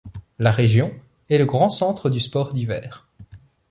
[0.39, 0.95] La région
[1.29, 3.07] est le grand centre du sport d'hiver.